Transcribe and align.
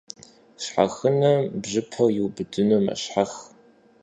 Щхьэхынэм 0.63 1.39
бжьыпэр 1.61 2.07
иубыдыну 2.17 2.83
мэщхьэх. 2.85 3.31